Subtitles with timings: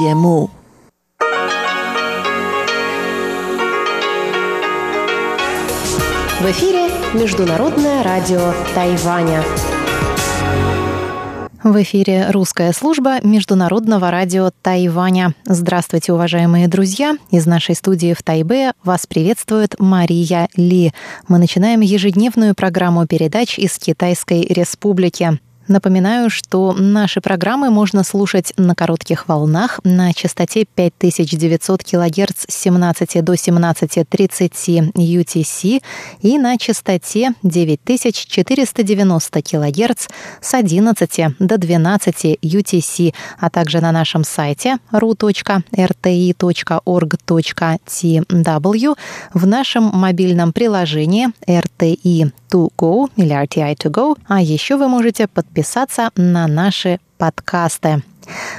[0.00, 0.48] 节目。
[6.40, 9.44] В эфире Международное радио Тайваня.
[11.62, 15.34] В эфире русская служба Международного радио Тайваня.
[15.44, 17.18] Здравствуйте, уважаемые друзья!
[17.30, 20.94] Из нашей студии в Тайбе вас приветствует Мария Ли.
[21.28, 25.38] Мы начинаем ежедневную программу передач из Китайской Республики.
[25.70, 33.24] Напоминаю, что наши программы можно слушать на коротких волнах на частоте 5900 кГц с 17
[33.24, 35.80] до 17.30 UTC
[36.22, 40.08] и на частоте 9490 кГц
[40.40, 45.56] с 11 до 12 UTC, а также на нашем сайте ru.rti.org.tw
[49.34, 55.26] в нашем мобильном приложении RTI To Go или RTI To Go, а еще вы можете
[55.26, 58.02] подписаться на наши подкасты.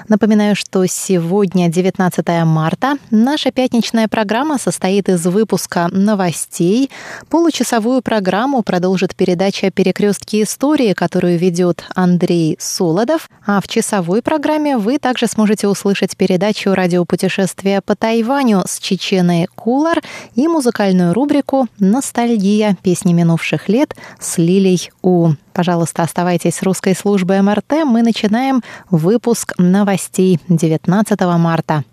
[0.07, 6.89] Напоминаю, что сегодня, 19 марта, наша пятничная программа состоит из выпуска новостей.
[7.29, 13.29] Получасовую программу продолжит передача «Перекрестки истории», которую ведет Андрей Солодов.
[13.45, 20.01] А в часовой программе вы также сможете услышать передачу «Радиопутешествие по Тайваню» с Чеченой Кулар
[20.35, 22.77] и музыкальную рубрику «Ностальгия.
[22.81, 25.33] Песни минувших лет» с Лилей У.
[25.53, 27.85] Пожалуйста, оставайтесь с русской службой МРТ.
[27.85, 31.83] Мы начинаем выпуск новостей 19 марта.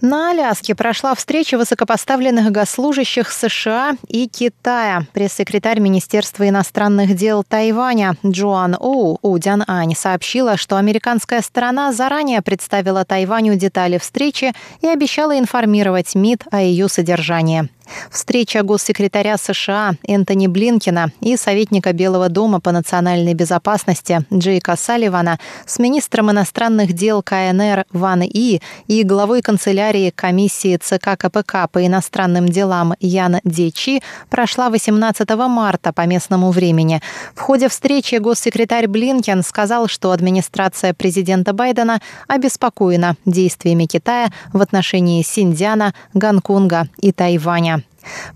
[0.00, 5.06] На Аляске прошла встреча высокопоставленных госслужащих США и Китая.
[5.12, 13.04] Пресс-секретарь Министерства иностранных дел Тайваня Джоан Оу Удян Ань сообщила, что американская сторона заранее представила
[13.04, 14.52] Тайваню детали встречи
[14.82, 17.70] и обещала информировать МИД о ее содержании.
[18.10, 25.78] Встреча госсекретаря США Энтони Блинкина и советника Белого дома по национальной безопасности Джейка Салливана с
[25.78, 32.94] министром иностранных дел КНР Ван И и главой канцелярии комиссии ЦК КПК по иностранным делам
[33.00, 37.00] Ян Дечи прошла 18 марта по местному времени.
[37.34, 45.22] В ходе встречи госсекретарь Блинкен сказал, что администрация президента Байдена обеспокоена действиями Китая в отношении
[45.22, 47.75] Синьцзяна, Гонконга и Тайваня.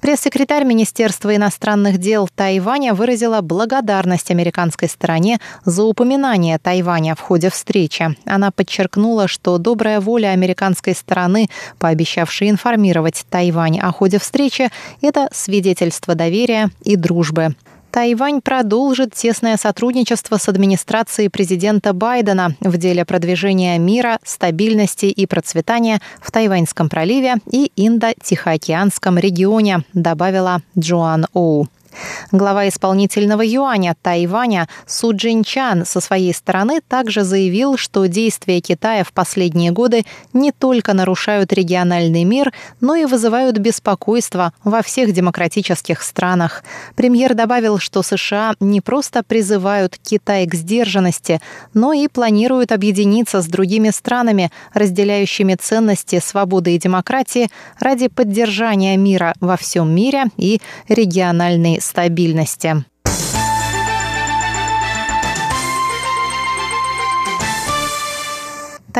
[0.00, 8.16] Пресс-секретарь Министерства иностранных дел Тайваня выразила благодарность американской стороне за упоминание Тайваня в ходе встречи.
[8.24, 11.48] Она подчеркнула, что добрая воля американской стороны,
[11.78, 14.70] пообещавшей информировать Тайвань о ходе встречи,
[15.00, 17.54] это свидетельство доверия и дружбы.
[17.90, 26.00] Тайвань продолжит тесное сотрудничество с администрацией президента Байдена в деле продвижения мира, стабильности и процветания
[26.20, 31.68] в Тайваньском проливе и Индо-Тихоокеанском регионе, добавила Джоан Оу.
[32.32, 39.12] Глава исполнительного юаня Тайваня Су Джинчан со своей стороны также заявил, что действия Китая в
[39.12, 46.62] последние годы не только нарушают региональный мир, но и вызывают беспокойство во всех демократических странах.
[46.94, 51.40] Премьер добавил, что США не просто призывают Китай к сдержанности,
[51.74, 57.48] но и планируют объединиться с другими странами, разделяющими ценности свободы и демократии
[57.80, 62.84] ради поддержания мира во всем мире и региональной стабильности.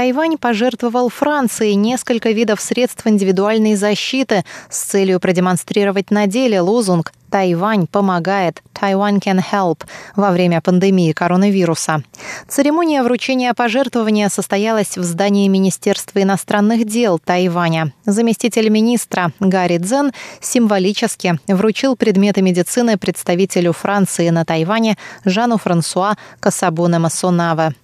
[0.01, 7.87] Тайвань пожертвовал Франции несколько видов средств индивидуальной защиты с целью продемонстрировать на деле лозунг «Тайвань
[7.87, 9.83] помогает», «Taiwan can help»
[10.17, 12.03] во время пандемии коронавируса.
[12.49, 17.93] Церемония вручения пожертвования состоялась в здании Министерства иностранных дел Тайваня.
[18.07, 24.97] Заместитель министра Гарри Дзен символически вручил предметы медицины представителю Франции на Тайване
[25.27, 27.75] Жану Франсуа Касабуне Масонаве.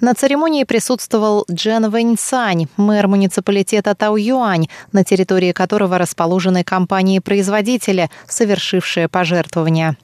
[0.00, 9.96] На церемонии присутствовал Джен Вэньцань, мэр муниципалитета Тау-Юань, на территории которого расположены компании-производители, совершившие пожертвования.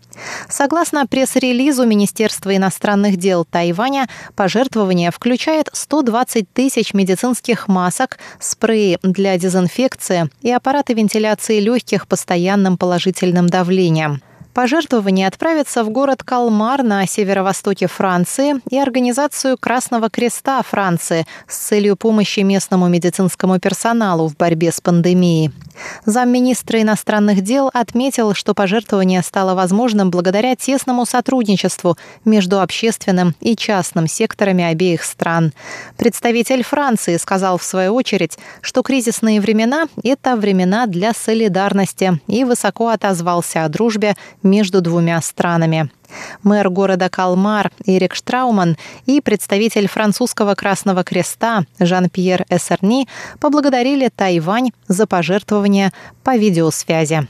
[0.49, 10.29] Согласно пресс-релизу Министерства иностранных дел Тайваня, пожертвование включает 120 тысяч медицинских масок, спреи для дезинфекции
[10.43, 14.21] и аппараты вентиляции легких постоянным положительным давлением.
[14.55, 21.97] Пожертвования отправятся в город Калмар на северо-востоке Франции и организацию Красного Креста Франции с целью
[21.97, 25.53] помощи местному медицинскому персоналу в борьбе с пандемией.
[26.05, 31.97] Замминистра иностранных дел отметил, что пожертвование стало возможным благодаря тесному сотрудничеству
[32.27, 35.55] между общественным и частным секторами обеих стран.
[35.97, 42.89] Представитель Франции сказал в свою очередь, что кризисные времена– это времена для солидарности и высоко
[42.89, 45.91] отозвался о дружбе между двумя странами.
[46.43, 53.09] Мэр города Калмар Эрик Штрауман и представитель французского Красного Креста Жан-Пьер Эссерни
[53.41, 55.93] поблагодарили Тайвань за пожертвования
[56.23, 57.27] по видеосвязи.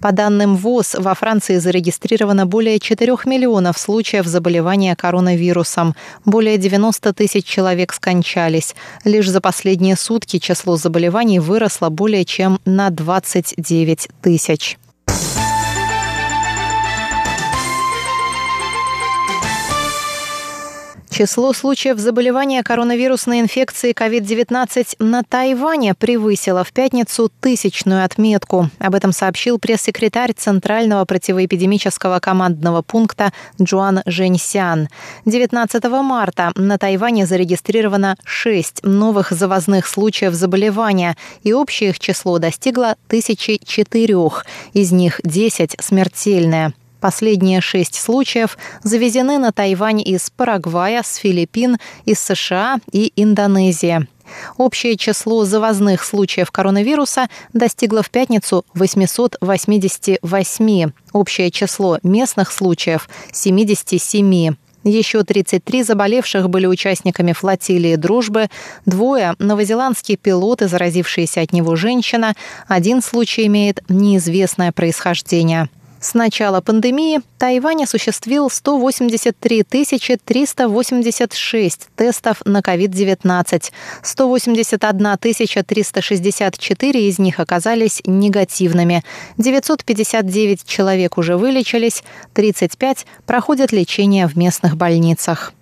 [0.00, 5.94] По данным ВОЗ, во Франции зарегистрировано более 4 миллионов случаев заболевания коронавирусом.
[6.24, 8.74] Более 90 тысяч человек скончались.
[9.04, 14.78] Лишь за последние сутки число заболеваний выросло более чем на 29 тысяч.
[21.16, 28.68] Число случаев заболевания коронавирусной инфекцией COVID-19 на Тайване превысило в пятницу тысячную отметку.
[28.78, 34.90] Об этом сообщил пресс-секретарь Центрального противоэпидемического командного пункта Джуан Женьсян.
[35.24, 42.94] 19 марта на Тайване зарегистрировано 6 новых завозных случаев заболевания, и общее их число достигло
[43.08, 44.14] 1004,
[44.74, 46.74] из них 10 смертельное.
[47.00, 54.06] Последние шесть случаев завезены на Тайвань из Парагвая, с Филиппин, из США и Индонезии.
[54.56, 60.90] Общее число завозных случаев коронавируса достигло в пятницу 888.
[61.12, 64.54] Общее число местных случаев– 77.
[64.84, 68.48] Еще 33 заболевших были участниками флотилии «Дружбы»,
[68.84, 72.34] двое– новозеландские пилоты, заразившиеся от него женщина,
[72.68, 75.68] один случай имеет неизвестное происхождение–
[76.00, 83.72] с начала пандемии Тайвань осуществил 183 386 тестов на COVID-19.
[84.02, 85.18] 181
[85.64, 89.02] 364 из них оказались негативными.
[89.38, 92.02] 959 человек уже вылечились,
[92.34, 95.52] 35 проходят лечение в местных больницах.